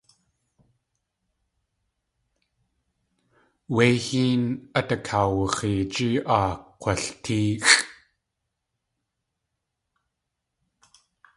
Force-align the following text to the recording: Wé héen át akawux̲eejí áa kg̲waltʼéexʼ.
Wé 3.75 3.85
héen 4.05 4.43
át 4.79 4.89
akawux̲eejí 4.95 6.07
áa 6.37 6.49
kg̲waltʼéexʼ. 6.79 7.73